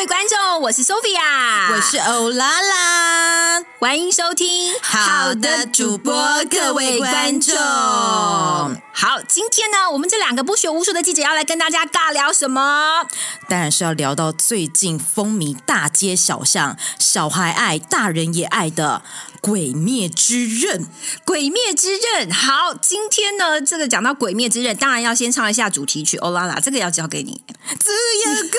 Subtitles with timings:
[0.00, 4.74] 位观众，我是 Sophia，我是欧拉拉，欢迎收听。
[4.80, 6.14] 好的主播
[6.50, 13.06] 各位观众好，今天呢，我们这两个不学无术的记者要来跟大家尬聊什么？
[13.46, 19.02] 当然是要聊到最近风靡大街小巷、小孩爱、大人也爱的
[19.42, 20.84] 《鬼灭之刃》。
[21.26, 22.30] 鬼灭之刃。
[22.30, 26.16] 好，今天呢，这个讲到鬼灭之刃，当然要先唱一下主题曲。
[26.16, 27.42] 欧拉拉，这个要交给你。
[27.78, 27.92] 自
[28.24, 28.58] 由歌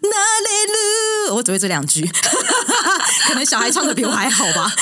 [0.00, 1.36] 哪里路？
[1.36, 2.06] 我只会这两句，
[3.26, 4.72] 可能小孩唱的比我还好吧。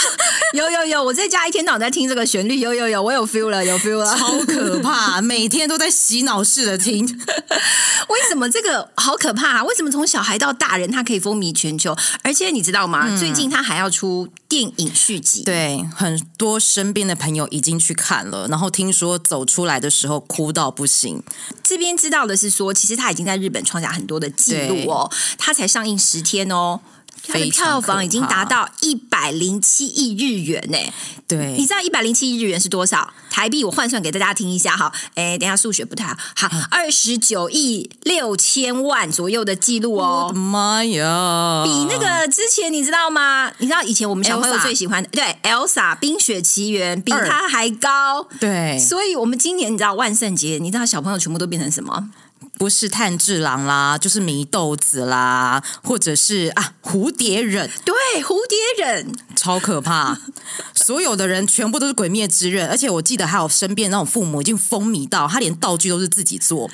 [0.52, 7.04] 有有有，我在家一天到晚在听这个旋律，有有有，我有 feel 了，有 feel 了，超可怕，每天都在洗脑式的听。
[8.08, 9.64] 为什么这个好可怕、啊？
[9.64, 11.96] 为什么从小孩到大人，他可以风靡全球？
[12.22, 13.16] 而且你知道吗？
[13.18, 15.42] 最近他还要出电影续集。
[15.42, 21.22] 对，很多身边的朋友已经去看了，然后听说走出来的时候哭到不行。
[21.64, 25.05] 这边知道的是说，其实他已经在日本创下很多的记录哦，
[25.38, 26.80] 他才上映十天哦。
[27.28, 30.92] 它的票房已经达到一百零七亿日元呢，你
[31.26, 33.12] 对知，道一百零七亿日元是多少？
[33.30, 40.38] 台币我换算给大家听一下哈，哎，等一下数学不太好，好，二十九亿六千万左右的记录我哦的。
[40.38, 41.64] 妈呀！
[41.64, 43.50] 比那个之前你知道吗？
[43.58, 52.10] 你知道以前我们小朋友最喜欢的对 Elsa 冰雪奇缘比二它还高，对，所以我们今年你知道万圣节，你知道小朋友全部都变成什么？
[52.58, 60.18] 不是炭治郎啦，就是祢豆子啦，或者是啊蝴蝶忍，对，蝴蝶忍，超可怕。
[60.74, 66.70] 所有的人全部都是鬼灭之刃，而且我记得还有身边那种父母已经风靡到，他连道具都是自己做，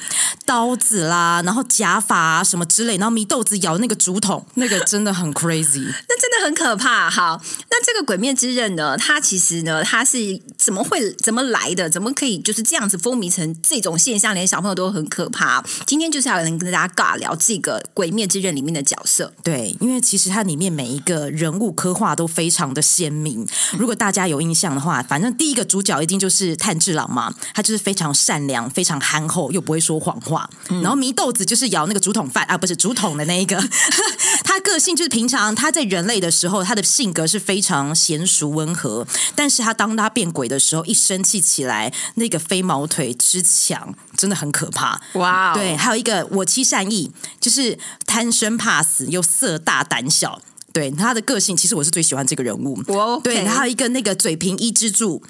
[0.46, 5.82] 刀子啦，然后假发啊什么之类，然后米豆子咬那个竹筒， 那个真的很 crazy。
[6.08, 7.10] 那真的很可怕。
[7.10, 7.40] 好，
[7.70, 11.90] 那这个鬼灭之刃呢，它其实呢，它是怎么会怎么来的？
[11.90, 15.62] 怎么可以就是这样子风靡成这种现象，连小朋友都很可怕。
[15.86, 19.32] 今天就是要能跟大家尬聊这个鬼灭之刃里面的角色。
[19.42, 23.44] 对，因为其实它里面每一个人物刻画都非常的鲜明。
[23.78, 30.48] 如果大家有印象的话，反正第一个主角一定就是炭治郎嘛，他就是非常善良、非常憨厚，又不会说谎话。
[30.82, 33.56] 然后祢豆子就是咬那个竹筒饭啊，不是竹筒的那一个。
[34.44, 45.00] 他个性就是平常他在人类的时候，他的性格是非常娴熟温和，但是他当他变鬼的时候，一生气起来，那个飞毛腿之强真的很可怕。
[45.14, 50.40] 哇、哦对，，还有一个我妻善意，就是贪生怕死又色大胆小。
[50.72, 52.82] 对他的个性，其实我是最喜欢这个人物。
[52.88, 55.22] 我对，还有一个那个嘴平一之助，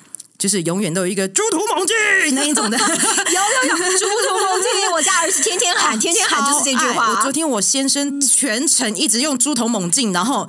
[0.42, 2.76] 就是永远都有一个猪头猛进那一种的。
[2.82, 2.88] 有有
[3.70, 7.30] 有，猪头猛进，我家儿子天天喊， 天天喊就是这句话我话昨。
[7.30, 10.48] 天我先生全程一直用猪头猛进，然后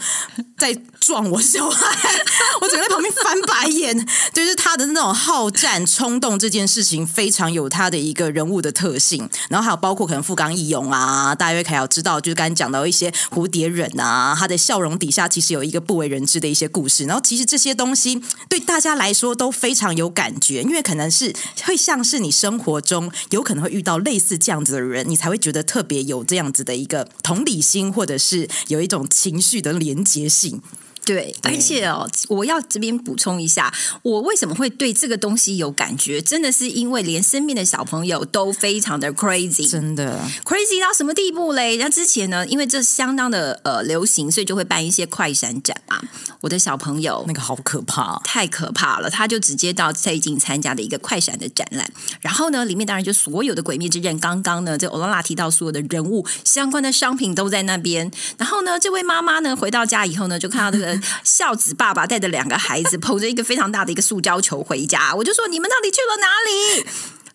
[0.57, 2.21] 在撞我小孩，
[2.61, 4.07] 我整个在旁边翻白眼。
[4.33, 9.29] 就是他的那种好战冲动这件事情，非常有他的一个人物的特性。
[9.49, 17.05] 然后还有包括可能富冈义勇啊，大约凯要知道，就是刚才讲到一些蝴蝶忍啊，他的笑容底下其实有一个不为人知的一些故事。
[17.05, 21.33] 然后其实这些东西对大家来说都非常常有感觉，因为可能是
[21.63, 30.61] 会像是你生活中有可能会遇到类似这样子的人，你才会觉得特别有这样子的一个同理心，或者是有一种情绪的连结性。
[31.05, 41.77] 对，而且哦，我要这边补充一下，我为什么会对这个东西有感觉，真的是因为连身边的小朋友都非常的 crazy，真的，crazy 到什么地步嘞？
[41.77, 46.01] 那之前呢，因为这相当的呃流行，所以就会办一些快闪展嘛。
[46.41, 48.21] 我的小朋友那个好可怕。
[48.23, 51.87] 太可怕了，他就直接到最近参加的一个快闪的展览，
[52.21, 58.11] 然后呢，里面当然就所有的《鬼灭之刃》，刚刚呢，这欧拉拉提到所有的人物相关的商品都在那边。
[58.37, 60.92] 然后呢，这位妈妈呢回到家以后呢，就看到这个
[61.23, 65.13] 孝子爸爸带着两个孩子， 捧着一个非常大的一个塑胶球回家。
[65.15, 66.85] 我就说你们到底去了哪里？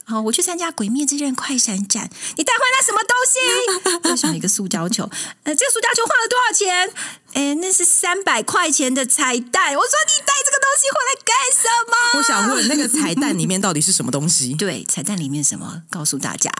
[0.04, 4.08] 好，我去参加《鬼灭之刃》快闪展，你带回来什么东西？
[4.08, 5.04] 为什么一个塑胶球？
[5.42, 6.90] 呃，这个塑胶球花了多少钱？
[7.34, 9.74] 哎，那是三百块钱的彩蛋。
[9.74, 12.18] 我说你带这个东西回来干什么？
[12.18, 14.54] 我想问，那个彩蛋里面到底是什么东西？
[14.58, 15.82] 对，彩蛋里面什么？
[15.90, 16.50] 告诉大家。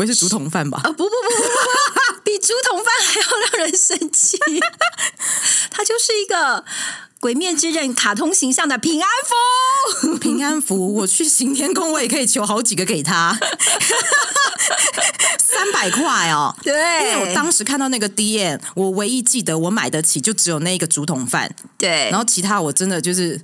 [0.00, 0.80] 不会是竹筒饭吧？
[0.82, 1.42] 啊，不不不不不
[2.14, 4.38] 不，比竹筒饭还要让人生气。
[5.70, 6.62] 它就是一个
[7.20, 9.08] 《鬼灭之刃》卡通形象的平安
[10.02, 10.16] 符。
[10.16, 13.38] 平安符，我去行天宫，我也可以求好几个给他，
[15.38, 16.56] 三百块哦。
[16.62, 23.38] 对因为我对，当时看到那个 D N，我唯一记得我买得起就只有那一个竹筒饭，对，然后其他我真的就是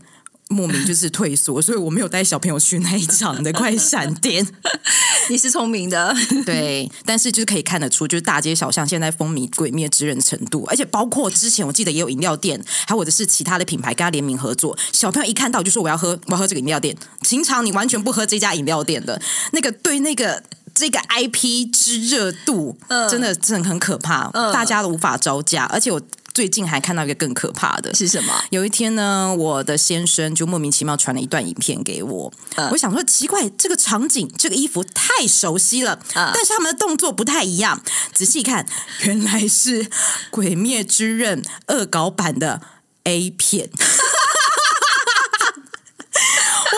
[0.48, 4.46] 莫名就是退缩， 所以我没有带小朋友去那一场的快闪店。
[5.28, 6.14] 你是聪明的。
[6.46, 16.96] 对，但是就是可以看得出，就是大街小巷现在风靡《鬼灭之刃》程度，而且包括之前我记得也有饮料店，还有或者是其他的品牌跟他联名合作，小朋友一看到就说我要喝，我要喝这个饮料店。
[17.22, 19.20] 平常你完全不喝这家饮料店的，
[19.52, 20.43] 那个对那个。
[20.78, 25.64] 这个 IP 之热度，嗯真的真的很可怕，嗯大家都无法招架。
[25.72, 25.98] 而且我
[26.37, 28.44] 最近还看到一个更可怕的，是什么？
[28.50, 37.81] 有一天呢，我的先生就莫名其妙传了一段影片给我，嗯我想说奇怪，这个场景、这个衣服太熟悉了，嗯但是他们的动作不太一样。
[38.12, 38.67] 仔细看，
[39.05, 39.85] 原来是
[40.31, 42.61] 《鬼灭之刃》恶搞版的
[43.05, 43.71] A 片。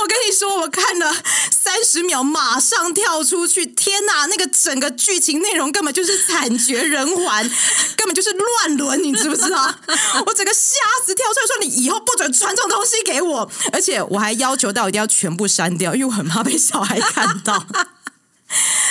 [0.00, 1.12] 我跟你说，我看了
[1.50, 3.67] 三十秒，马上跳出去。
[3.67, 7.50] 天哪，那个整个剧情内容根本就是惨绝人寰，
[7.96, 9.75] 根本就是乱伦，你知不知道？
[10.26, 17.67] 我整个吓死，跳出来说你以后不准传这种东西给我，而且我还要求到一定要全部删掉，因为我很怕被小孩看到。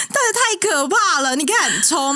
[0.10, 1.36] 但 是太可怕了！
[1.36, 2.16] 你看，从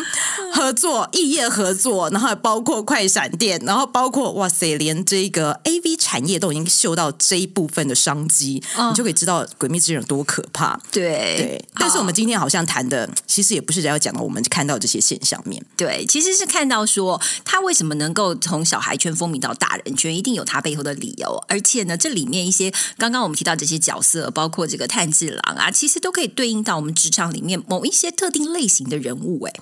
[0.53, 10.79] 合作异业合作，然后还包括快闪店，然后包括哇塞，连这个 A V 产业都已经嗅到这一部分的商机，嗯你就可以知道《鬼灭之刃》有多可怕。
[10.91, 11.01] 对
[11.37, 15.63] 对，但是我们今天好像谈的，其实也不是要讲到我们看到这些现象面。
[15.75, 21.43] 对，其实是看到说他为什么能够从小孩圈风靡到大人圈，一定有他背后的理由。
[21.47, 29.43] 而且呢，这里面一些刚刚我们提到这些角色，包括这个炭治郎啊，其实都可以对应到我们职场里面某一些特定类型的人物。
[29.45, 29.53] 哎，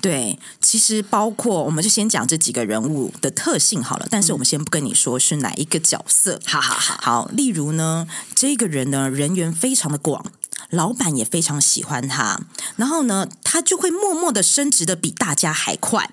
[0.00, 6.40] 对，其实包括我们就先讲这几个人物的特性好了，但是我们先不跟你说是哪一个角色。
[6.44, 10.26] 好好好，好，例如呢，这个人呢人缘非常的广，
[10.70, 12.40] 老板也非常喜欢他，
[12.76, 16.10] 然后呢，他就会默默的升职的比大家还快，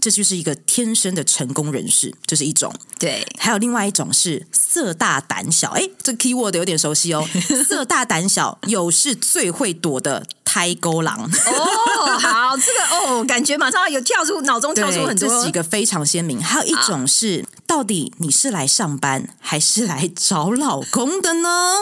[0.00, 2.72] 这就是一个天生的成功人士，这是一种。
[2.98, 7.26] 对，还有另外一种是色大胆小，哎，这个 keyword 有点熟悉哦。
[7.66, 11.24] 色大胆小，有事最会躲的胎沟狼。
[11.24, 16.42] 哦，好，这个哦，感觉马上有跳出脑中跳出对，很多这几个非常鲜明。
[16.42, 21.74] 还有一种是，到底你是来上班还是来找老公的呢？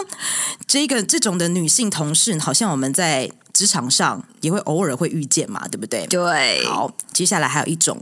[0.67, 6.05] 这个这种的女性同事，好像我们在职场上也会偶尔会遇见嘛，对不对？
[6.05, 7.99] 对，好，接下来还有一种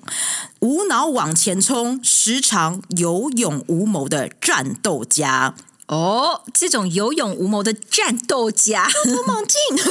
[0.59, 5.55] 无脑往前冲、时常有勇无谋的战斗家。
[5.87, 8.85] 哦，这种有勇无谋的战斗家，
[9.27, 9.85] 猛进，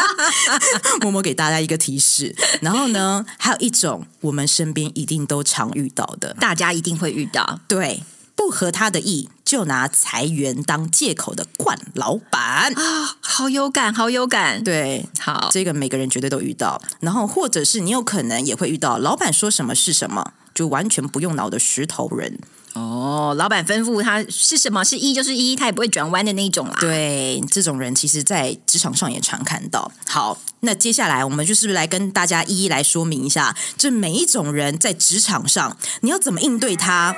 [1.02, 2.34] 默默给大家一个提示。
[2.62, 7.60] 然后呢，还有一种我们身边一定都常遇到的，大家一定会遇到。
[7.68, 8.02] 对，
[8.36, 12.72] 不合他的意就拿裁员当借口的惯老板。
[12.74, 16.80] 啊，好有感，好有感。，对，好，这个每个人绝对都遇到。
[17.00, 22.38] 然后或者是你有可能也会遇到，老板说什么是什么，就完全不用脑的石头人。
[22.74, 26.76] 哦，老板吩咐他是什么是一就是一，他也不会转弯的那种啦。
[26.78, 29.90] 对，这种人其实在职场上也常看到。
[30.06, 37.16] 好，那接下来我们就是来跟大家一一来说明一下，这每一种人在职场上你要怎么应对他。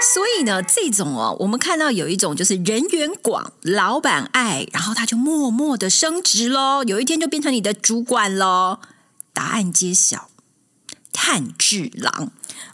[0.00, 8.78] 所以呢，这种哦，我们看到有一种就是人缘广，老板爱，然后他就默默的升职喽，有一天就变成你的主管喽。
[9.32, 10.30] 答案揭晓，
[11.12, 12.30] 炭治郎。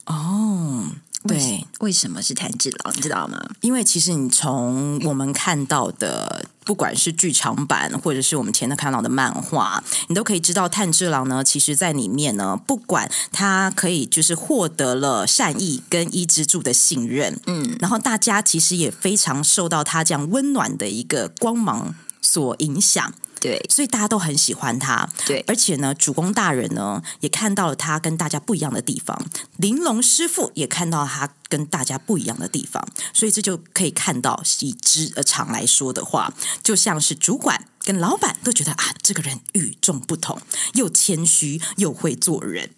[0.07, 0.93] 哦，
[1.25, 2.93] 对，为什么是炭治郎？
[2.97, 3.41] 你知道吗？
[3.61, 23.15] 因为其实你从我们看到的，不管是剧场版，或者是我们前头看到的漫画，你都可以知道炭治郎呢，其实在里面呢，不管他可以就是获得了善意跟伊之助的信任，嗯，然后大家其实也非常受到他这样温暖的一个光芒所影响。
[23.43, 25.07] 对所以大家都很喜欢他。
[25.27, 29.21] 对而且呢，主公大人呢也看到了他跟大家不一样的地方，
[29.57, 36.33] 玲珑师傅也看到他跟大家不一样的地方，所以这就可以看到，以职呃场来说的话，
[36.63, 40.41] 就像是主管跟老板都觉得啊，这个人与众不同，
[40.75, 42.71] 又谦虚又会做人。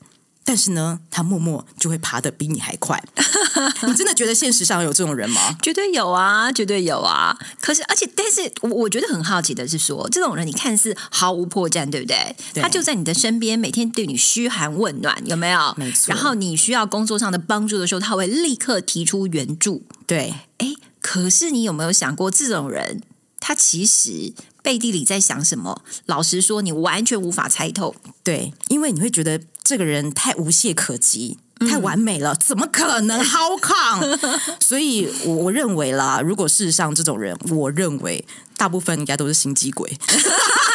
[0.47, 3.03] 但是呢，他默默就会爬得比你还快。
[3.87, 5.57] 你真的觉得现实上有这种人吗？
[5.63, 7.37] 绝对有啊，绝对有啊。
[7.61, 12.37] 可是，而且，但是我我觉得很好奇的是说，这种人你看似毫无破绽，对不对？
[12.53, 15.75] 对他就在你的身边，每天对你嘘寒问暖，有没有？
[15.79, 19.83] 没错然后你需要工作上的帮助的时候，他会立刻提出援助。
[20.07, 23.03] 对，哎，可是你有没有想过，这种人
[23.41, 25.83] 他其实背地里在想什么？
[26.07, 27.95] 老实说，你完全无法猜透。
[28.23, 31.39] 对，因为你会觉得这个人太无懈可击。
[31.61, 34.19] 太完美了，怎么可能 how come？
[34.61, 38.23] 所以我我认为啦，如果事实上这种人，我认为
[38.57, 39.89] 大部分应该都是心机鬼。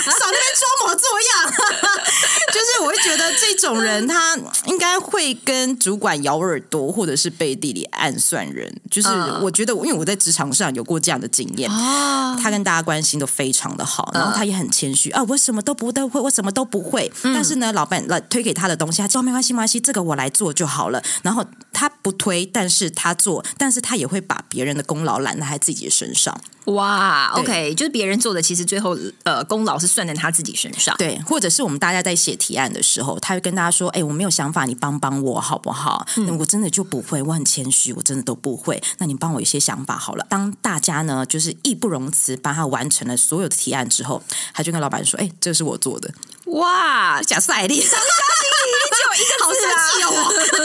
[0.10, 1.52] 少那边装模作样。
[2.52, 8.72] 就是我会觉得这种人，他应该会跟主管咬耳朵，或者是背地里暗算人。
[8.90, 17.10] 就是嗯我觉得，因为我在职场上有过这样的经验，哦，他跟大家关系都非常的好，然后他也很谦虚啊，我什么都不都会，我什么都不会。
[17.22, 21.02] 但是呢，老板来推给他的东西，他说没关系，没关系，这个我来做就好了。
[21.22, 26.38] 然后他不推，但是他做，但是他也会把别人的功劳揽在他自己身上。
[26.66, 30.96] 哇，OK，就是别人做的，其实最后呃功劳是算在他自己身上。
[30.96, 36.06] 对，或者是我们大家在写提案的时候，他会跟大家说：“哎，我没有想法，你帮帮我好不好？
[36.16, 38.82] 嗯、我真的就不会，我很谦虚，我真的都不会。
[38.98, 44.22] 那你帮我一些想法好了。”当大家呢就是义不容辞帮他完成了所有的提案之后，
[44.54, 46.12] 他就跟老板说：“哎，这是我做的。
[46.46, 47.82] 哇”，假赛力，
[49.40, 50.08] 好生气哦！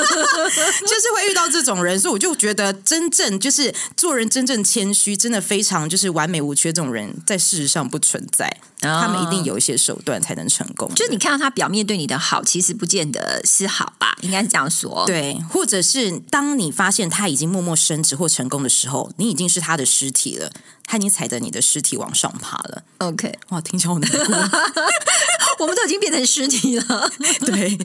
[0.87, 6.71] 就是会遇到这种人，所以我就觉得真正就是做人真正谦虚，真的非常就是完美无缺。
[6.71, 10.89] 这种人在事实上不存在，他们一定有一些手段才能成功。
[10.95, 14.15] 就是你看到他表面对你的好，其实不见得是好吧？
[14.21, 15.03] 应该是这样说。
[15.05, 20.51] 对，或者是当你发现他已经默默升职或成功的时候，你已经是他的尸体了，
[20.85, 22.83] 他已经踩着你的尸体往上爬了。
[22.99, 24.59] ，OK，哇，听起来好难过。
[25.57, 27.09] 我们都已经变成尸体了。
[27.45, 27.77] 对，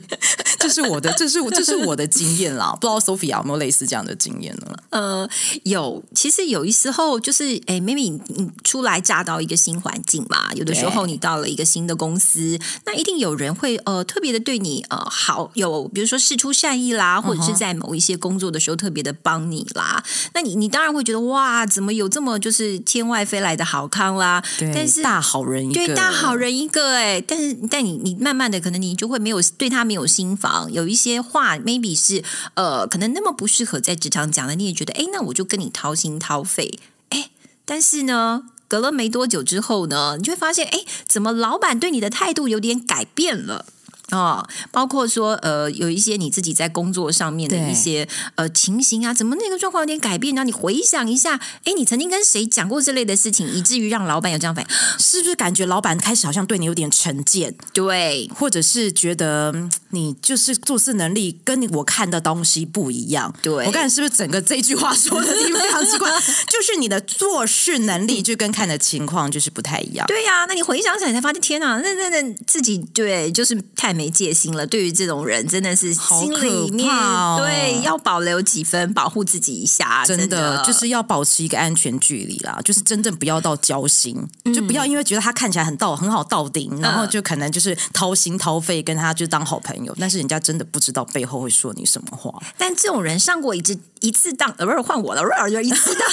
[0.59, 2.75] 这是我的，这是这是我的经验啦。
[2.79, 4.75] 不知道 Sophia 有没有类似这样的经验呢？
[4.89, 5.29] 呃，
[5.63, 24.43] 有，其实有一时候就是，哎，maybe 你你初来乍到一个新环境嘛，有的时候你到了一个新的公司，那一定有人会呃特别的对你呃好，有比如说事出善意啦，或者是在某一些工作的时候特别的帮你啦，那你你当然会觉得哇，怎么有这么就是天外飞来的好康啦？
[24.57, 32.23] 对，但是大好人一个，对，大好人一个哎，但是但你你慢慢的可能你就会没有对他没有心房，有一些话 maybe 是
[32.55, 36.79] 呃可能那么不适合在职场讲的，你也觉得哎，那我就跟你掏心掏肺。
[37.09, 37.29] 哎，
[37.65, 38.43] 但是呢。
[38.71, 43.65] 隔了没多久之后呢，你就会发现，哎，怎么老板对你的态度有点改变了？
[44.11, 50.35] 哦，包括说呃，有一些你自己在工作上面的一些呃情形啊，怎么那个状况有点改变？
[50.35, 54.71] 然后你回想一下，哎，你曾经跟谁讲过这类的事情，以至于让老板有这样反应？
[54.99, 63.33] 是不是感觉老板开始好像对你有点成见，对，或者是觉得嗯你就是做事能力跟我看的东西不一样？
[63.41, 66.09] 对我看是不是整个这句话说的非常奇怪？
[66.47, 70.05] 就是你的做事能力就跟看的情况就是不太一样。
[70.07, 74.65] 对呀、那你回想起来才发现，天哪，那那那自己对，就是太没戒心了。
[74.65, 76.89] 对于这种人，真的是好心里面、
[77.37, 80.03] 对要保留几分，保护自己一下。
[80.03, 92.33] 真真的就是要保持一个安全距离啦，就是真正不要到交心，就不要因为觉得他看起来很到很好到顶，然后就可能就是掏心掏肺跟他就当好朋友，但是人家真的不知道背后会说你什么话。
[92.57, 96.09] 但这种人上过一次一次当，呃，不是换我了，不是一次当，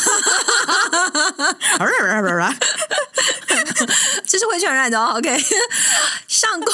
[4.27, 5.15] 这是会传染的哦。
[5.19, 5.37] OK，
[6.27, 6.73] 上过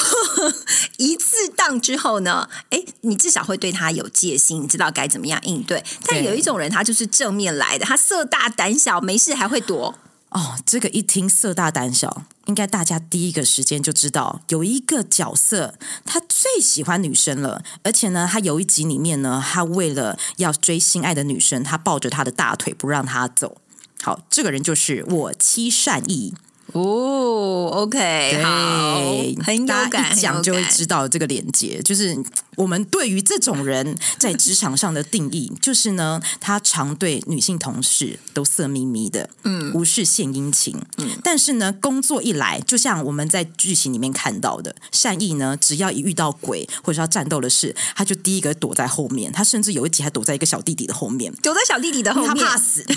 [0.96, 5.84] 一次当之后呢，哎，你至少会对他有戒心，你知道该怎么样应对。
[6.06, 9.99] 但有一种人，他就是正面来的，他色大胆小，没事还会躲。
[10.30, 23.58] 哦，这个一听色大胆小，应该大家第一个时间就知道有一个角色，他最喜欢女生了，而且呢，他有一集里面呢，他为了要追心爱的女生，他抱着她的大腿不让她走。
[24.02, 26.34] 好，这个人就是我妻善意。
[26.75, 29.00] 哦，OK，好，
[29.45, 32.16] 很有大家感，一讲就会知道这个连接，就是
[32.57, 52.85] 我们对于这种人 在职场上的定义，就是呢，他常对女性同事都色眯眯的，嗯，无事献殷勤，嗯，但是呢，工作一来，就像我们在剧情里面看到的，善意呢，只要一遇到鬼或者是要战斗的事，他就第一个躲在后面，他甚至有一集还躲在一个小弟弟的后面，躲在小弟弟的后面，他怕死。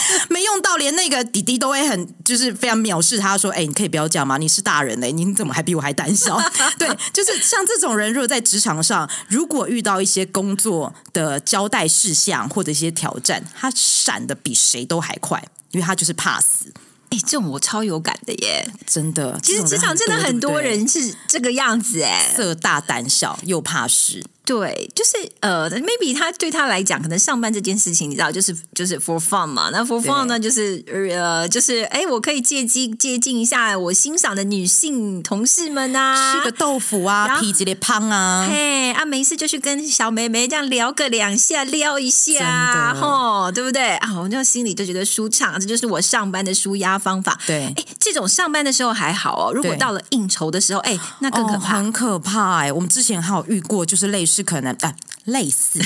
[0.30, 4.38] 没用到，连那个弟弟都会很就是非常藐视他，说：“哎、你可以不要这样吗？
[4.38, 6.40] 你是大人嘞，你怎么还比我还胆小？”
[6.78, 16.72] 对，就是像这种人，如果在职场上，如果遇到一些工作的交代事项或者一些挑战，他闪的比谁都还快，因为他就是怕死。
[17.10, 18.70] 哎，这种我超有感的耶。
[18.86, 24.22] 真的，其实职场真的很多人是这个样子哎，色大胆小又怕事。
[24.48, 29.68] 对，就是呃，maybe 他对他来讲，可能上班这件事情，你知道，就是就是 for fun 嘛。
[29.70, 44.18] 那 for fun 呢，就是呃，就是哎，我可以借机接近一下我欣赏的女性同事们啊，吃个豆腐啊，皮子的胖啊，嘿啊，没事就去跟小妹妹这样聊个两下，撩一下，吼，对不对啊？
[44.18, 47.38] 我就心里就觉得舒畅，这就是我上班的舒压方法。
[47.46, 51.76] 对哎，这种上班的时候还好哦，如果到了应酬的时候，哎，那更可哦，怕。
[51.76, 54.94] 很可怕哎、我们之前还有遇过，就是类似是可能啊。
[55.24, 55.78] 类似，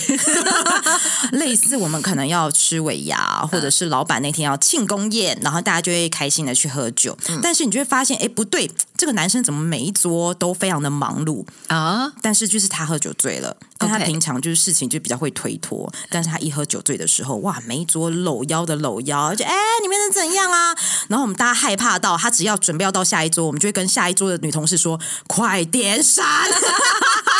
[1.32, 7.18] 类似，我们可能要吃尾牙，或者是老板那天要庆功宴，然后大家就会开心的去喝酒。
[7.42, 12.12] 但是你就会发现，哎，不对，这个男生怎么每一桌都非常的忙碌啊？
[12.22, 15.92] 但是就是他喝酒醉了，但他平常就是事情就比较会推脱。
[16.08, 20.72] 但是他一喝酒醉的时候，哇，每一桌搂腰的搂腰，就哎，你们能怎样啊？
[21.08, 26.24] 然后我们大家害怕到，他只要准备要到下一桌，我们就会跟下一桌的女同事说：“快点闪！”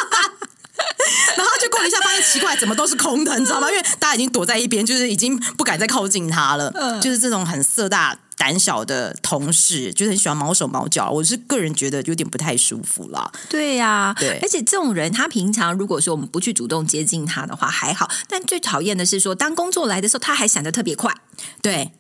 [1.37, 3.71] 然后就过了一下，发现奇怪，怎么都是空的，你知道吗？
[3.71, 6.73] 因为大家已经躲在一边，就是已经不敢再靠近他了。
[7.01, 11.11] 就是这种很色大胆小的同事，就是很喜欢毛手毛脚。
[11.11, 13.31] 我是个人觉得有点不太舒服了。
[13.49, 14.39] 对呀，对。
[14.43, 18.11] 而且这种人，他平常如果说我们不去主动接近他的话，还好。
[18.29, 21.13] 但最讨厌的是说，当工作来的时候，他还闪得特别快。
[21.61, 21.93] 对。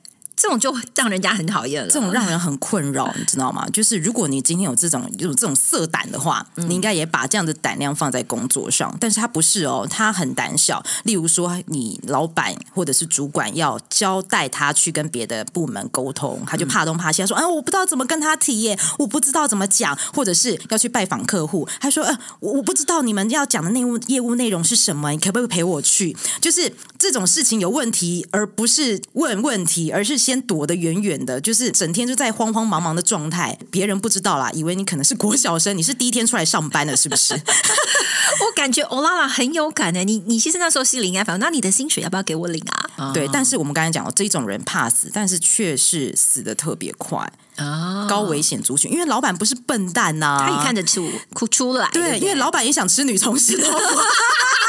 [0.42, 3.64] 这种就让人家很讨厌了，这种让人很困扰， 你知道吗？
[3.72, 8.92] 就是如果你今天有这种有这种色胆的话，你应该也把这样的胆量放在工作上。
[8.98, 10.84] 但是他不是哦，他很胆小。
[11.04, 26.72] 例如说，你老板或者是主管要交代他去跟别的部门沟通，他就怕东怕西，他说：“哎，我不知道怎么跟他提耶，我不知道怎么讲。”或者是要去拜访客户，他说：“呃，我我不知道你们要讲的内务业务内容是什么，你可不可以陪我去？”就是
[27.02, 30.22] 这种事情有问题，而不是问问题，而是。
[30.22, 37.34] 先躲得远远的，就是整天就在慌慌忙忙的状态，别人不知道啦，以为你可能是国小生，你是第一天出来上班的，是不是？
[38.46, 42.62] 我感觉欧拉拉很有感的，你你其实那时候心里应该反那你的薪水要不要给我领
[42.96, 43.10] 啊？
[43.12, 47.18] 对，但是我们刚才讲了，这种人怕死，但是却是死的特别快
[47.56, 53.76] 啊，高危险族群，因为老板不是笨蛋呐，他也看得出哭出来，对，因为老板也想吃女同事豆腐，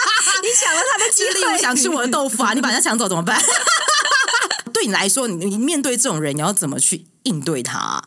[0.44, 3.42] 你抢了他的机会，想吃我的豆腐啊，你把他抢走怎么办？
[4.74, 8.04] 对你来说，你你面对这种人，你要怎么去应对他？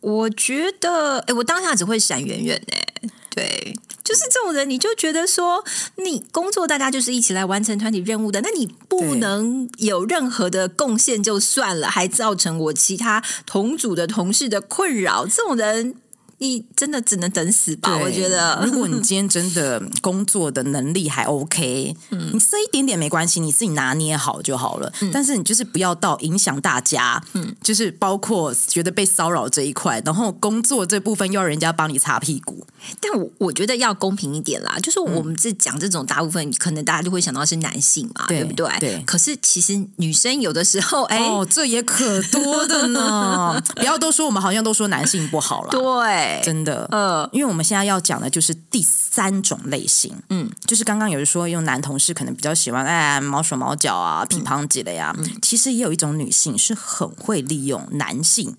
[0.00, 2.86] 我觉得，哎，我当下只会闪远远哎，
[3.34, 5.64] 对，就是这种人，你就觉得说，
[5.96, 15.96] 你工作大家就是一起来完成团体任务的，那你不能有任何的贡献就算了，还造成我其他同组的同事的困扰，这种人。
[16.38, 17.96] 你真的只能等死吧？
[18.02, 24.92] 我觉得，如果你今天真的 工作的能力还 OK，嗯，你这一点点没关系，你自己拿捏好就好了。
[25.12, 32.66] 但是你就是不要到影响大家，嗯，就是包括觉得被骚扰这一块，然后工作这部分又要人家帮你擦屁股。
[33.00, 38.68] 但我我觉得要公平一点啦，就是我们这讲这种大部分，可能大家就会想到是男性嘛，对不对？
[38.80, 39.02] 对。
[39.06, 43.62] 可是其实女生有的时候，哎，这也可多的呢。
[43.76, 46.23] 不要都说我们好像都说男性不好了，对。
[46.42, 58.56] 真的，呃，因为我们现在要讲的就是第三种类型，嗯，就是刚刚有人说用男同事可能比较喜欢哎毛手毛脚啊、乒乓级的呀，其实也有一种女性是很会利用男性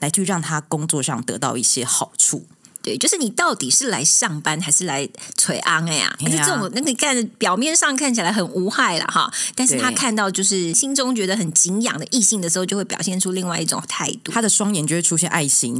[0.00, 2.46] 来去让他工作上得到一些好处。
[2.82, 6.16] 对，就是你到底是来上班还是来捶安哎呀？
[6.18, 14.32] 可是这种那个看表面上看起来很无害了哈，但是他看到就是心中觉得很敬仰的异性的时候，就会表现出另外一种态度。
[14.32, 15.78] 他的双眼就会出现爱心，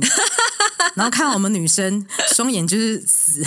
[0.94, 3.42] 然后看到我们女生双眼就是死，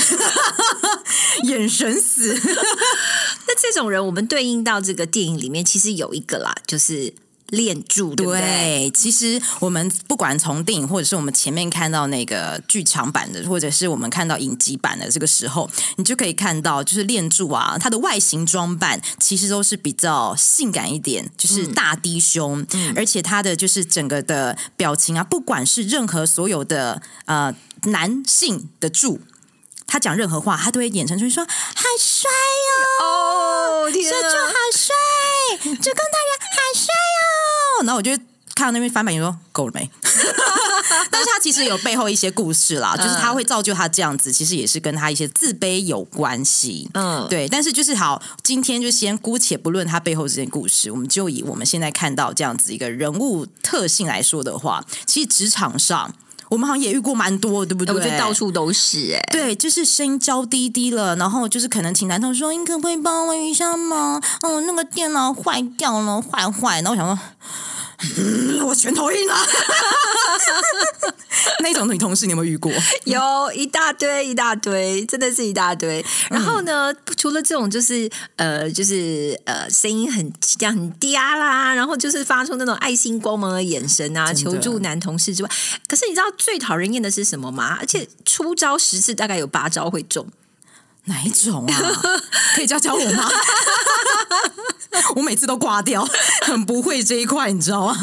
[1.43, 2.33] 眼神死。
[3.47, 7.13] 那这种人，我们对应到这个电影里面，其实有一个啦，就是。
[7.49, 27.53] 练住对，其实我们不管从电影，或者是我们前面看到那个剧场版的，或者是我们看到影集版的这个时候，你就可以看到，就是练住啊，它的外形装扮其实都是比较性感一点，就是大低胸，而且他的就是整个的表情啊，不管是任何所有的呃
[27.83, 29.19] 男性的柱，
[29.85, 32.31] 他讲任何话，他都会演成就是说好帅
[33.01, 34.95] 哦，天这柱好帅，
[35.59, 36.87] 主公大人好帅！
[36.87, 37.02] 哦。
[37.81, 38.11] 然后我就
[38.55, 39.89] 看到那边翻版，就说够了没？
[41.09, 46.89] 但是他其实有背后一些故事啦，就是他会造就他这样子，其实也是跟他一些自卑有关系。
[46.93, 47.47] 嗯，对。
[47.47, 56.13] 但是就是好，今天就先姑且不论他背后这件故事，我们就以我们现在看到这样子一个人物特性来说的话，其实职场上
[56.53, 57.95] 我们好像也遇过蛮多，对不对？
[57.95, 64.21] 我觉得到处都是哎，对，就是声音娇滴滴了，然后就是可能请男同事说：“你可不可以帮我一下吗？
[64.43, 67.19] 哦，那个电脑坏掉了，坏坏。”然后我想说。
[68.65, 69.35] 我全头硬了，
[71.59, 72.71] 那种女同事你有没有遇过？
[73.05, 76.03] 有一大堆一大堆，真的是一大堆。
[76.29, 85.49] 然后呢，除了这种就是呃就是呃声音很这样很嗲啦，然后就是发出那种爱心光芒的眼神啊，求助男同事之外，
[85.87, 87.77] 可是你知道最讨人厌的是什么吗？
[87.79, 90.27] 而且出招十次大概有八招会中。
[91.05, 91.81] 哪一种啊？
[92.55, 93.29] 可以教教我吗？
[95.15, 96.07] 我每次都挂掉，
[96.45, 97.97] 很不会这一块，你知道吗？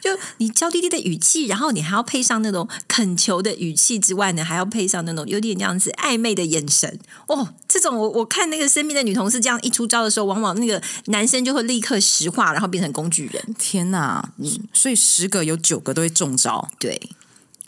[0.00, 6.98] 就你娇滴滴的语气，然后你还要配上那种恳求的语气之外呢，还要配上那种有点这样子暧昧的眼神。
[7.26, 13.54] 哦，这种我我看那个身边的女同事这样一出招的时候，往往那个男生就会立刻石化，然后变成工具人。
[13.58, 14.30] 天哪！
[14.72, 16.68] 所以十个有九个都会中招。
[16.78, 17.10] 对。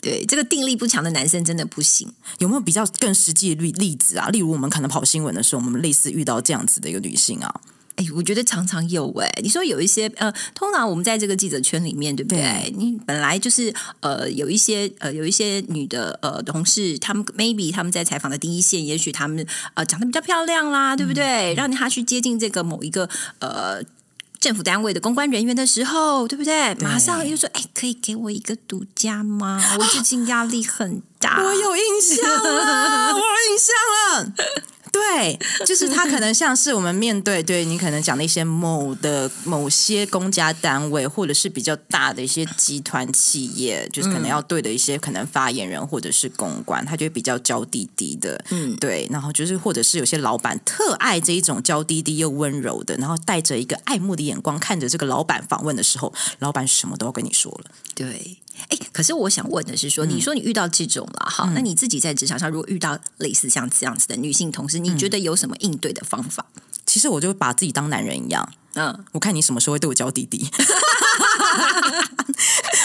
[0.07, 2.11] 对这个定力不强的男生真的不行。
[2.39, 4.29] 有没有比较更实际的例例子啊？
[4.29, 7.61] 例如我们可能跑新闻的时候，我们类似遇到这样子的一个女性啊。
[7.95, 9.27] 哎，我觉得常常有哎。
[9.41, 12.71] 你说有一些呃，通常我们在这个记者圈里面，对不对？
[12.77, 19.43] 你本来就是呃，有一些呃，有一些女的呃同事，他们 maybe 他们在采访的第一线，也许他们
[19.73, 21.55] 呃长得比较漂亮啦，对不对？
[21.55, 23.83] 让他去接近这个某一个呃。
[24.39, 26.75] 政府单位的公关人员的时候，对不对？
[26.75, 29.61] 马上又说：“哎，可以给我一个独家吗？
[29.79, 33.75] 我最近压力很大。”我有印象了，我有印象
[34.21, 34.33] 了。
[34.97, 58.37] 对，就是他可能像是我们面对对你可能讲的一些某的某些公家单位，或者是比较大的一些集团企业，就是可能要对的一些可能发言人或者是公关，他就比较娇滴滴的，嗯，对，然后就是或者是有些老板特爱这一种娇滴滴又温柔的，然后带着一个爱慕的眼光看着这个老板访问的时候，老板什么都要跟你说了，对。
[58.69, 66.45] 哎，可是我想问的是，说你说你遇到这种了哈，那你自己在职场上如果遇到类似像这样子的女性同事，你觉得有什么应对的方法？
[66.85, 70.49] 其实我就把自己当男人一样，嗯，我看你什么时候会对我教弟弟。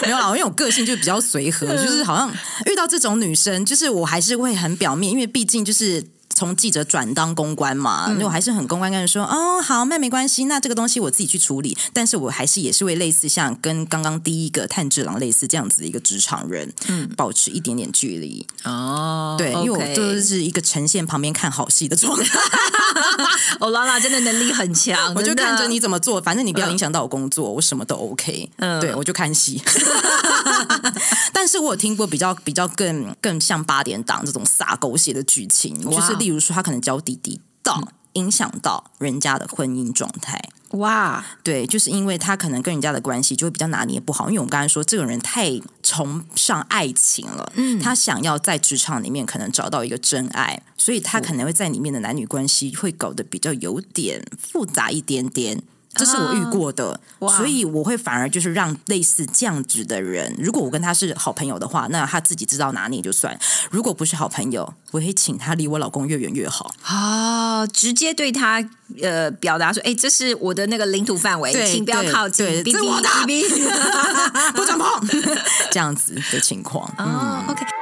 [0.03, 2.33] 没有啦，因为我个性就比较随和，就是好像
[2.67, 6.05] 遇到这种女生，就是我还是会很表面，因为毕竟就是。
[6.35, 11.77] 从记者转当公关嘛，那我还是很公关，跟人说哦，好，那没关系，那这个东西我自己去处理。
[11.92, 19.35] 但是我还是也是会类似像跟刚刚第一个炭治郎类似这样子的一个职场人，嗯，保持一点点距离哦。
[19.37, 22.38] 对，因为我就是一个呈现旁边看好戏的状态。
[23.59, 28.51] 欧 拉拉真的能力很强， 我就看着你怎么做，反正你不要影响到我工作，我什么都 OK。
[28.57, 29.61] 嗯，对我就看戏。
[31.33, 36.22] 但是我有听过比较比较更更像八点档这种撒狗血的剧情，就是。
[36.23, 40.41] 例如说，他可能娇滴滴到影响到人家的婚姻状态。
[40.71, 44.29] 哇，对，就是因为他可能跟人家的关系就会比较拿捏不好。
[44.29, 55.61] 因为我们刚才说，这个人太崇尚爱情了，嗯，他想要在职场里面可能找到一个真爱，所以他可能会在里面的男女关系会搞得比较有点复杂一点点。
[55.95, 56.99] 这是我遇过的，
[57.37, 63.35] 所以我会反而就是让类似这样子的人，如果我跟他是好朋友的话，那他自己知道拿捏就算；
[63.71, 66.75] 如果不是好朋友，我会请他离我老公越远越好。
[66.83, 68.67] 啊，直接对他
[69.03, 73.09] 呃表达说：“哎，这是我的那个领土范围，请不要靠近，这是我的，
[74.55, 74.89] 不准碰。
[75.71, 76.89] ”这样子的情况。
[76.97, 77.82] 哦，OK。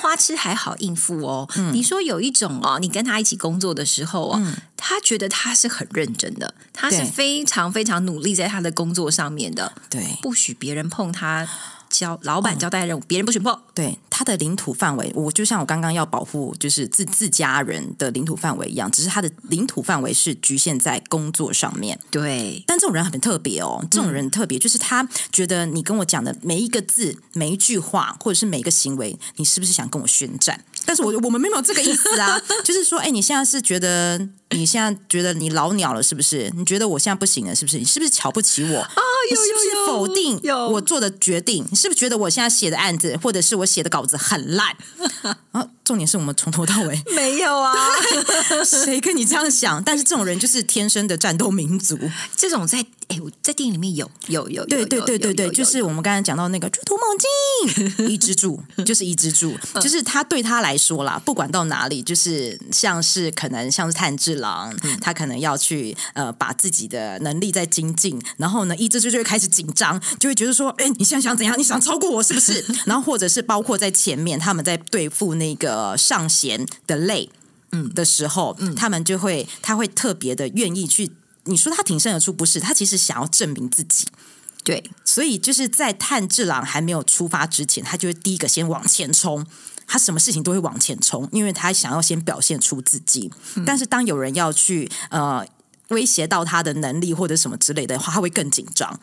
[0.00, 1.48] 花痴还好应付哦。
[1.72, 11.48] 你说有一种哦，你跟他一起工作的时候哦，他觉得他是很认真的，他是非常非常努力在他的工作上面的，对，不许别人碰他。
[11.98, 13.58] 交老板交代任务，别人不许碰。
[13.74, 21.98] 对他的领土范围，我就像我刚刚要保护，就是自自家人的领土范围一样，只是他的领土范围是局限在工作上面。
[22.10, 30.64] 对，但这种人很特别哦，这种人特别，就是他觉得你跟我讲的每一个字、每一句话，或者是每一个行为，你是不是想跟我宣战？
[30.86, 34.28] 但是我我们没有这个意思啊， 就是说，哎，你现在是觉得。
[34.50, 36.48] 你现在觉得你老鸟了是不是？
[36.56, 37.76] 你觉得我现在不行了是不是？
[37.76, 38.94] 你是不是瞧不起我啊？
[39.28, 41.66] 有有有否定我做的决定？
[41.84, 44.74] 你是不是觉得我现在写的案子或者是我写的稿子很烂
[45.52, 45.66] 啊？
[45.84, 47.74] 重点是我们从头到尾 没有啊，
[48.64, 49.82] 谁跟你这样想？
[49.84, 51.98] 但是这种人就是天生的战斗民族。
[52.34, 71.58] 这种在哎，我在电影里面有有有，对对对对对，就是我们刚才讲到那个猪头猛进一只柱，就是一只柱，就是他对他来说啦，不管到哪里，就是像是可能像是炭治郎，他可能要去呃把自己的能力在精进，然后呢一支柱就会开始紧张，就会觉得说，哎，你现在想怎样？
[71.58, 72.64] 你想超过我是不是？
[72.86, 75.74] 然后或者是包括在前面他们在对付那个。
[75.74, 77.28] 呃，上弦的累，
[77.72, 81.10] 嗯的时候，嗯，他们就会，他会特别的愿意去。
[81.44, 82.60] 你说他挺身而出，不是？
[82.60, 84.06] 他其实想要证明自己，
[84.62, 84.90] 对。
[85.04, 89.46] 所以就是在炭治郎还没有出发之前，他就会第一个先往前冲。
[89.86, 93.30] 他什么事情都会往前冲，因为他想要先表现出自己。
[93.66, 95.46] 但是当有人要去呃
[95.88, 98.98] 威胁到他的能力或者什么之类的话，他会更紧张。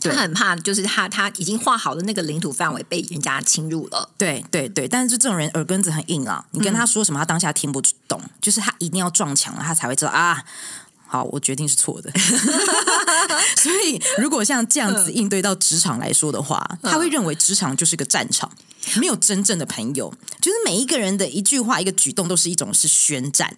[0.00, 4.10] 他很怕，就是他他已经画好的那个领土范围被人家侵入了。
[4.18, 10.44] 对对对，但是这种人耳根子很硬啊，你跟他说什么，他当下听不懂，就是他一定要撞墙了，他才会知道啊。
[11.08, 12.12] 好，我决定是错的。
[13.56, 18.50] 所以，如果像这样子应对到职场来说的话，他会认为职场就是个战场，
[18.96, 23.56] 没有真正的朋友，就是每一个人的一句话、一个举动都是一种是宣战。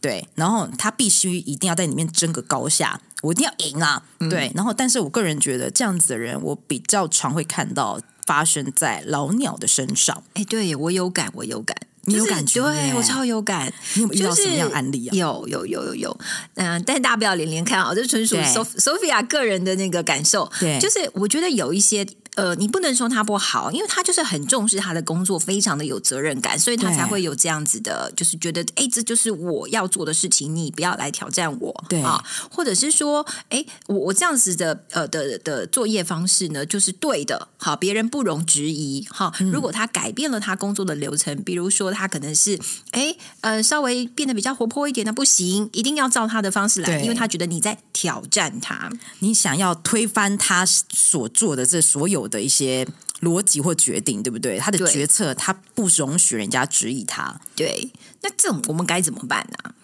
[0.00, 11.76] 对，然后他必须一定要在里面争个高下，我一定要赢啊，对，然后但是我个人觉得这样子的人，我比较常会看到发生在老鸟的身上，哎，对我有感，我有感。
[12.10, 13.72] 你有就是感觉耶对我超有感。
[13.94, 15.14] 你有没有遇到就是什么样案例啊？
[15.14, 16.18] 有有有有有，
[16.54, 20.50] 嗯、但是大家不要连连看啊，这纯属 Sophia 个人的那个感受。
[20.58, 22.06] 对就是我觉得有一些。
[22.40, 39.32] 呃，你不能说他不好，因为他就是很重视他的工作，非常的有责任感，所以他才会有这样子的，就是觉得，哎，这就是我要做的事情，你不要来挑战我，对啊，或者是说，哎，我我这样子的呃的的作业方式呢，就是对的，好，别人不容置疑，哈。
[39.40, 42.58] 嗯如果他改变了他工作的流程，比如说他可能是，
[42.92, 48.88] 哎，呃，稍微变得比较活泼一点的，不行，一定要照他的方式来，因为他觉得你在挑战他。
[49.18, 52.86] 你想要推翻他所做的这所有的一些
[53.20, 54.58] 逻辑或决定，对不对？
[54.58, 57.38] 他的决策他不容许人家质疑他。
[57.54, 59.74] 对，那这种我们该怎么办呢、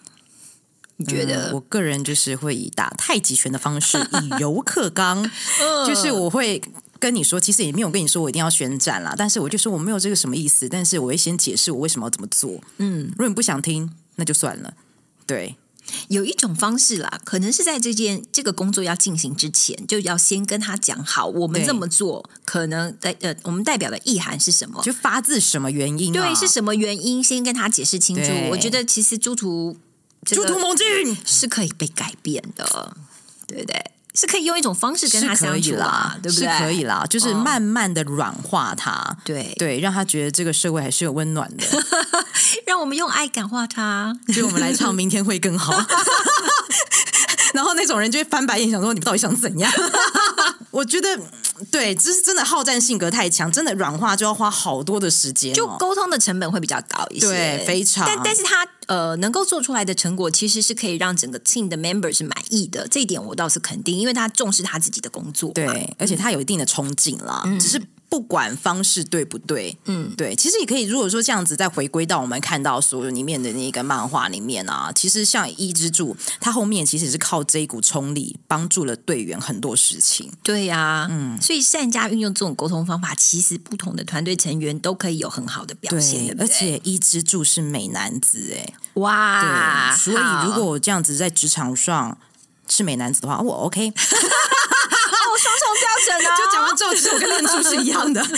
[0.97, 1.51] 你觉得？
[1.51, 5.23] 嗯我个人就是会以打太极拳的方式以柔克刚，
[5.61, 6.63] 嗯就是我会。
[6.99, 12.59] 跟你说，其实也没有跟你说我一定要宣战啦，但是我就说我没有这个什么意思，但是我会先解释我为什么要这么做。
[12.79, 14.73] 嗯，如果你不想听，那就算了。
[15.27, 15.57] 对，
[16.09, 24.83] 有一种方式啦，可能是在这件这个工作要进行之前，就要先跟他讲好，我们这么做可能代呃，我们代表的意涵是什么？
[24.83, 26.23] 就发自什么原因、啊？
[26.23, 27.23] 对，是什么原因？
[27.23, 28.31] 先跟他解释清楚。
[28.51, 29.77] 我觉得其实猪图
[30.25, 32.97] 这个猪图猛进，是可以被改变的，
[33.47, 33.93] 对不对？
[34.17, 36.49] 是可以用一种方式跟他相处啦，对不对？
[36.49, 41.65] 是可以啦，就是哦慢慢的软化他，对，对，让他觉得这个社会还是有温暖的。
[42.67, 44.17] 让我们用爱感化他。
[44.35, 45.73] 就我们来唱《明天会更好》，
[47.57, 49.73] 然后那种人就会翻白眼，想说你们到底想怎样？
[50.71, 51.19] 我觉得
[51.71, 65.55] 对，这是真的好战性格太强，真的软化就要花好多的时间、哦，就沟通的成本会比较高一些，对非常但但是他呃能够做出来的成果，其实是可以让整个 team 的 member 是满意的，这一点我倒是肯定，因为他重视他自己的工作嘛。
[65.55, 67.81] 对，而且他有一定的冲劲啦，只是。
[68.17, 70.85] 不管方式对不对，嗯，对，其实也可以。
[70.85, 80.33] 如果说这样子再回归到我们看到所有里面的那个漫画里面啊，其实像一之助，他后面其实是靠这一股冲力帮助了队员很多事情。
[80.43, 92.17] 对呀、嗯，所以善加运用这种沟通方法，其实不同的团队成员都可以有很好的表现，对对而且一之助是美男子，哎，哇，对，所以如果我这样子在职场上
[92.67, 93.93] 是美男子的话，我 OK。
[95.57, 98.23] 哦双重标准啊，就讲完之后，其实我跟练柱是一样的。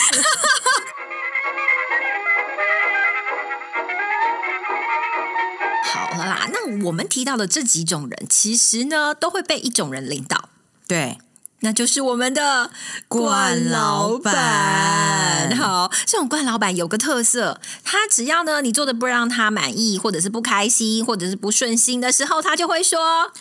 [5.84, 10.48] 好了啦，那我们提到的这几种人，其实呢都会被一种人领导，
[10.86, 11.18] 对，
[11.60, 12.70] 那就是我们的
[13.08, 15.56] 冠老板。
[15.56, 23.32] 好，这种冠老板有个特色，他只要呢你做的不让他满意，或者是不开心，或者是不顺心的时候，他就会说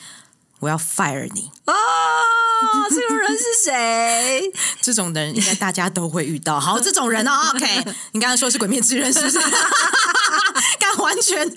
[0.59, 1.51] 我要 fire 你。
[1.65, 1.73] ：“啊，
[2.89, 4.51] 这种人是谁？
[4.81, 6.59] 这种人应该大家都会遇到。
[6.59, 7.83] 好，这种人哦， OK。
[8.13, 9.39] 你刚刚说是鬼灭之刃，是不是？
[10.79, 11.47] 刚完全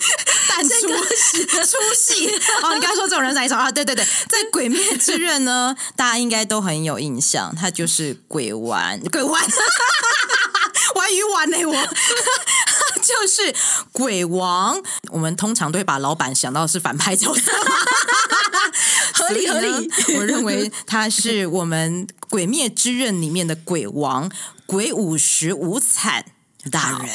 [0.47, 2.27] 淡出出戏。
[2.61, 3.71] 哦，你刚刚说这种人是哪一种啊？
[3.71, 9.41] 对对对，在《鬼灭之刃》呢，大家应该都很有印象，他就是鬼丸，鬼丸，
[10.95, 11.73] 玩鱼丸呢、我
[13.01, 13.55] 就是
[13.91, 14.79] 鬼王。
[15.09, 17.51] 我们通常都会把老板想到是反派角色。
[19.21, 19.89] 合理合理。
[19.89, 24.31] 所以呢我认为他是我们《鬼灭之刃》里面的鬼王，
[24.65, 26.25] 鬼舞十五惨
[26.69, 27.09] 大人。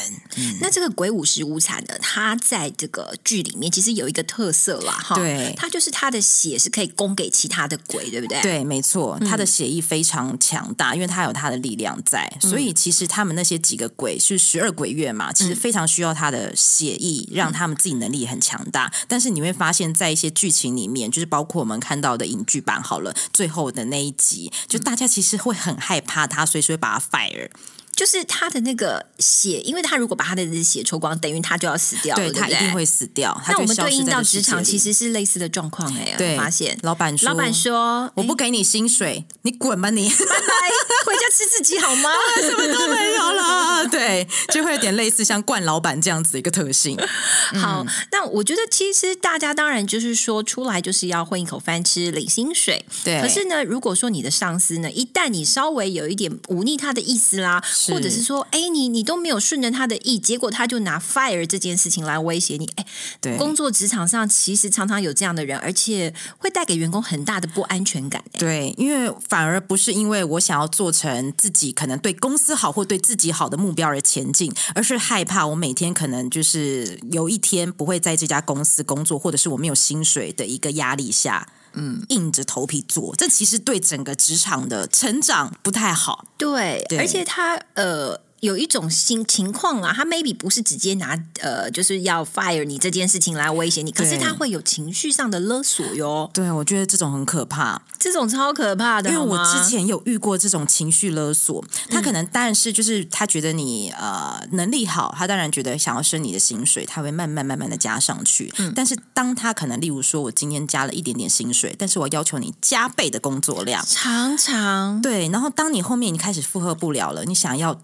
[0.60, 8.40] 那这个鬼舞石无惨的，他在这个剧里面其实有一个特色啦，哈，对他就是他的血是可以供给其他的鬼，对不对？
[8.42, 18.92] 对，没错，他的血意非常强大，因为他有他的力量在，所以其实他们那些几个鬼是十二鬼月嘛，其实非常需要他的血意，让他们自己能力很强大。
[19.08, 27.48] 但是你会发现在一些剧情里面，就是包括我们看到的影剧版好了，最后的那一集，就大家其实会很害怕他，所以说会把他 fire。
[27.96, 33.36] 就是他的那个血，因为他如果把他的血抽光，等于他就要死掉了，对他一定会死掉。
[33.48, 40.10] 那我们对应到职场，其实是类似的状况哎，对我发现老板说，老板说我不给你薪水，你滚吧你。
[40.10, 42.10] 拜拜，回家吃自己好吗？
[42.38, 46.98] 什么都没有了，对，就会有点类似像冠老板这样子的一个特性。
[47.58, 52.84] 好，那我觉得其实大家当然就是说出来就是要混一口饭吃，领薪水。
[53.02, 62.68] 对可是呢，如果说你的上司呢，一旦你稍微有一点忤逆他的意思啦，或者是说，哎，你你都没有顺着他的意，结果他就拿 fire 这件事情来威胁你。
[62.76, 62.86] 哎，
[63.20, 68.22] 对，工作职场上其实常常有这样的人，而且会带给员工很大的不安全感。
[68.38, 81.48] 对，因为反而不是因为我想要做成自己可能对公司好或对自己好的目标而前进，而是害怕我每天可能就是有一天不会在这家公司工作，或者是我没有薪水的一个压力下。
[81.76, 86.26] 嗯，硬着头皮做，这其实对整个职场的成长不太好。
[86.36, 88.25] 对，而且他呃。
[88.46, 96.30] 有一种新情况啊，他 maybe 不是直接拿呃，就是要 fire 你这件事情来威胁你，可是他会有情绪上的勒索哟。
[96.32, 99.10] 对，我觉得这种很可怕，这种超可怕的。
[99.10, 108.52] 因为我之前有遇过这种情绪勒索，他可能但是就是他觉得你呃能力好，他当然觉得想要升你的薪水，他会慢慢慢慢的加上去。
[108.58, 117.80] 嗯，但是当他可能例如说我今天加了一点点薪水，但是我要求你加倍的工作量，常常对，然后当你后面你开始负荷不了了，你想要。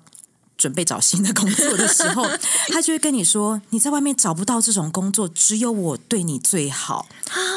[0.62, 2.24] 准备找新的工作的时候，
[2.70, 7.08] 他就会跟你说：“你在外面找不到这种工作，只有我对你最好，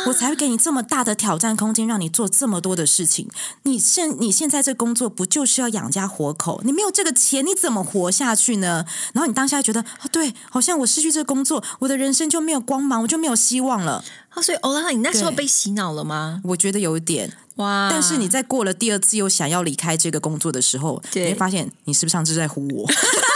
[0.08, 3.30] 我才会给你这么大的挑战空间，让你做这么多的事情。
[3.62, 6.64] 你现你现在这工作不就是要养家活口？
[6.66, 8.84] 你没有这个钱，你怎么活下去呢？
[9.14, 14.04] 然后你当下觉得，哦，对，好像我失去这个工作，我的人生就没有光芒，我就没有希望了。
[14.34, 16.42] 哦，所以欧拉，你那时候被洗脑了吗？
[16.46, 17.88] 我觉得有一点。”哇！
[17.90, 22.88] 但是你在过了第二次又想要离开这个工作的时候，你会发现你是不是上次在唬我？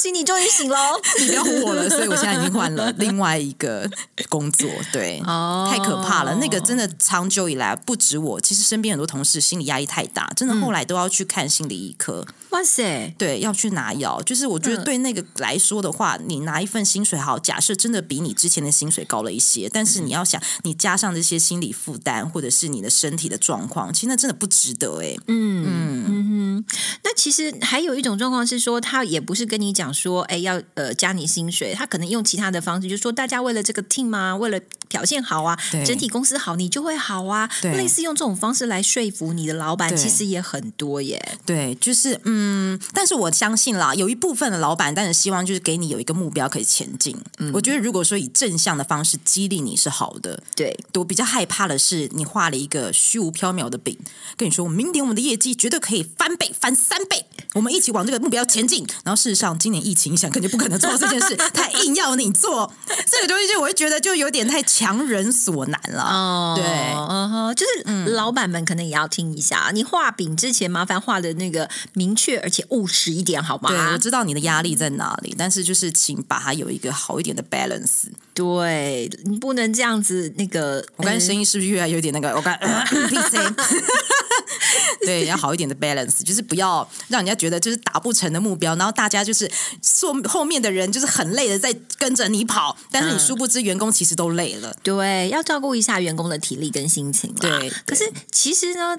[0.00, 0.76] 恭喜你终于醒喽！
[1.18, 3.86] 你不要唬我了，所以我现在已经换了另外一个
[4.30, 4.66] 工作。
[4.90, 6.34] 对，哦，太可怕了。
[6.36, 12.26] 那个真的长久以来不止我，其实身边很多同事心理压力太大，真的后来都要去看心理医科。
[12.48, 13.14] 哇塞！
[13.18, 14.22] 对，要去拿药。
[14.22, 25.14] 就是我觉得对那个来说的话，你拿一份薪水好，假设真的比你之前的薪水高了一些，但是你要想，你加上这些心理负担，或者是你的身体的状况，其实那真的不值得哎。
[25.26, 26.64] 嗯嗯嗯。
[27.04, 37.48] 那其实还有一种状况是说，他也不是跟你讲说，哎，要呃加你薪水，他可能用其他的方式，就是说大家为了这个 team 啊，为了表现好啊，整体公司好，你就会好啊。
[37.62, 41.38] 类似用这种方式来说服你的老板，其实也很多耶。
[41.46, 42.50] 对，就是嗯。
[42.50, 47.16] 嗯，但是我相信啦，有一部分的老板，但是希望就是给你有一个目标可以前进。
[47.38, 50.42] 嗯，我觉得如果说以正向的方式激励你是好的。
[50.56, 53.96] 对，我比较害怕的是你画了一个虚无缥缈的饼，
[54.36, 57.24] 跟你说明年我们的业绩绝对可以翻倍、翻三倍，
[57.54, 58.86] 我们一起往这个目标前进。
[59.04, 62.72] 然后事实上今年疫情影响，肯定不可能做到这件事，他硬要你做
[63.06, 66.02] 这个东西，就我会觉得就有点太强人所难了。
[66.02, 72.40] 哦，对，就是老板们可能也要听一下，你画饼之前麻烦画的那个明确。
[72.40, 73.68] 而且务实一点，好吗？
[73.68, 78.08] 对，我知道你的压力在哪里，但是就是请把它有一个好一点的 balance。
[78.32, 82.34] 对你不能这样子，那个我刚才声音是不是越来有点那个？
[82.34, 83.36] 我刚 PC。
[85.04, 89.50] 对，要好一点的 balance，就是不要让人家觉得就是达不成的目标，然后大家就是
[89.82, 94.74] 说后面的人就是很累的在跟着你跑，但是你殊不知员工其实都累了。
[94.82, 97.32] 对，要照顾一下员工的体力跟心情。
[97.34, 98.96] 对，可是其实呢，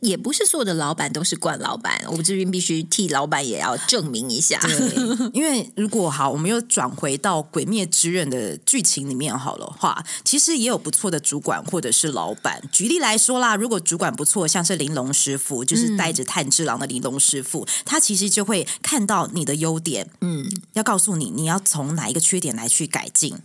[0.00, 4.58] 也不是所有的老板都是惯老板，我们这边必须替老板也要证明一下。
[4.60, 4.94] 对，
[5.32, 12.62] 因为如果好，我们又转回到《鬼灭之刃》的剧情里面好了话，其实也有不错的主管或者是老板。
[12.72, 15.64] 举例来说啦，如果主管不错，像是玲珑师傅。
[15.64, 20.44] 就是带着炭治郎的玲珑师傅，他其实就会看到你的优点，嗯，
[20.74, 23.38] 要告诉你你要从哪一个缺点来去改进。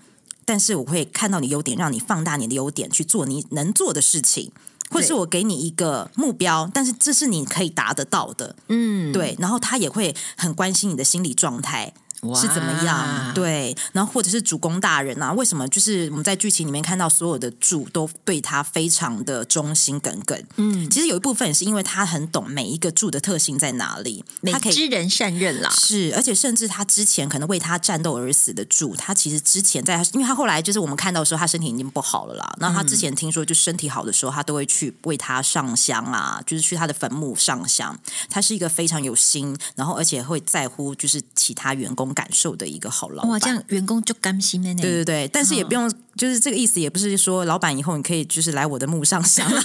[0.45, 4.52] 但是我会看到你优点，让你放大你的优点去做你能做的事情，
[4.89, 9.36] 或是我给你一个目标，但是这是你可以达得到的，嗯，对。
[9.39, 11.93] 然后他也会很关心你的心理状态。
[12.36, 13.34] 是怎么样？
[13.34, 15.32] 对，然后或者是主公大人啊？
[15.34, 20.38] 为什么就是我们在剧情里面看到所有的主都对他非常的忠心耿耿？
[20.58, 25.69] 嗯，其实有一部分也是因为他很懂每一个柱的特性在哪里，他可以知人善任啦。
[25.69, 32.53] 是，而且甚至他之前可能为他战斗而死的柱，他其实之前在他，因为他后来就是我们看到的时候，他身体已经不好了啦。
[32.60, 37.97] 然后他之前听说，就身体好的时候，他都会去为他上香啊，就是去他的坟墓上香。
[38.29, 42.09] 他是一个非常有心，然后而且会在乎就是其他员工。
[42.13, 44.74] 感受的一个好老板，哇，这样员工就甘心呢。
[44.76, 49.50] 对对对，但是也不用，就是这个意思，也不是说老板以后你可以就是来我的墓上香。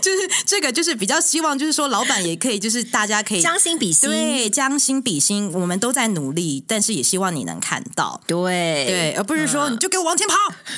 [0.02, 10.34] 就是这个，就是比较希望，就是说老板也可以，就是大家可以将心比心，对，将心比心，我们都在努力，但是也希望你能看到，对对，而不是说你就给我往前跑，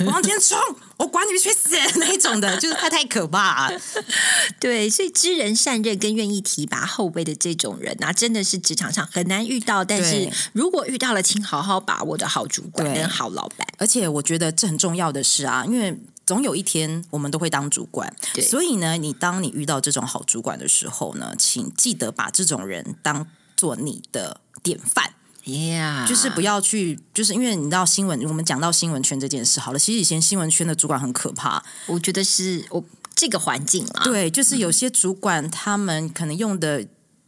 [0.07, 0.59] 往前冲，
[0.97, 3.71] 我管你去死那种的，就是太太可怕。
[4.59, 13.67] 对，所以知人善任跟愿意提拔后辈的这种人啊，真的是职场上很难遇到，但是如果遇到了，请好好把握的好主管跟好老板。
[13.79, 15.97] 而且我觉得这很重要的是啊，因为。
[16.25, 25.15] 总有一天我们都会当主管，所以呢，你当你遇到这种好主管的时候呢，请记得把这种人当做你的典范。
[25.45, 36.87] ，Yeah，就是不要去，就是因为你知道新闻，我们讲到新闻圈这件事好了，其实以前新闻圈的主管很可怕，我觉得是我这个环境啊，对，就是有些主管他们可能用的。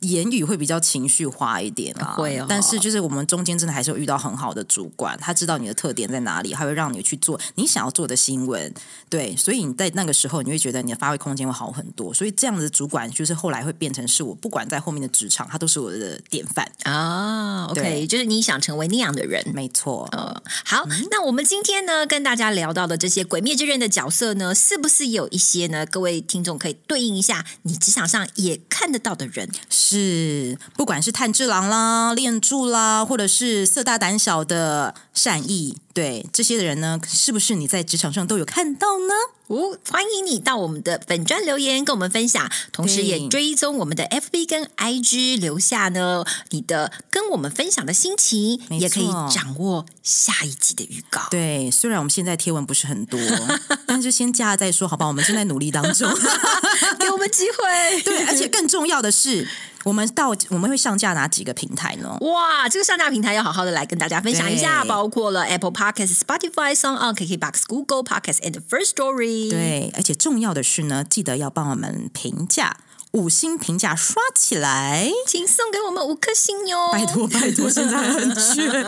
[0.09, 8.73] 言语会比较情绪化一点啊，会哦但是就是我们中间真的还是有遇到很好的主管，他知道你的特点在哪里，他会让你去做你想要做的新闻，
[9.09, 19.45] 对，所以你在那个时候你会觉得你的发挥空间会好很多，所以这样的主管就是后来会变成是我不管在后面的职场，他都是我的典范，啊，OK，就是你想成为那样的人。
[19.55, 25.87] 没错，呃，好，那我们今天呢，跟大家聊到的这些《鬼灭之刃》的角色呢，是不是有一些呢？
[25.87, 29.49] 各位听众可以对应一下你职场上也看得到的人？
[29.69, 39.15] 是，是不管是炭治郎啦、炼柱啦，或者是色大胆小的善意，对这些人呢，是不是你在职场上都有看到呢？
[39.47, 51.21] 哦，欢迎你到我们的粉专留言跟我们分享，同时也追踪我们的 FB 跟 IG，留下呢你的跟我们分享的心情，也可以掌握下一集的预告。
[51.31, 53.21] 对，虽然我们现在贴文不是很多，
[53.87, 55.07] 但是先加了再说，好吧？
[55.07, 56.11] 我们正在努力当中。
[56.99, 58.03] 给我们机会。
[58.03, 59.47] 对，而且更重要的是，
[59.85, 62.17] 我们到我们会上架哪几个平台呢？
[62.23, 72.77] 哇，这个上架平台要好好的来跟大家分享一下，包括了 Apple Podcast、Spotify、Song On、KKBox、Google Podcast and First Story。，对，而且重要的是呢，记得要帮我们评价
[73.13, 76.91] 五星评价刷起来，请送给我们五颗星哟！
[76.93, 78.69] 拜托拜托，现在很缺。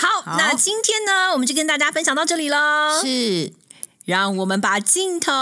[0.00, 3.00] 好，那今天呢，我们就跟大家分享到这里了。
[3.00, 3.52] 是。
[4.04, 5.32] 让我们把镜头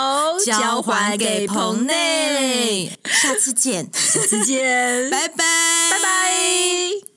[0.47, 5.35] 交还给棚内，下次见，下次见，拜 拜
[5.91, 7.12] 拜拜。